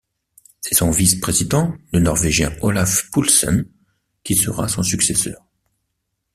[0.61, 3.69] C'est son vice-président, le norvégien Olaf Poulsen,
[4.23, 5.45] qui sera son successeur.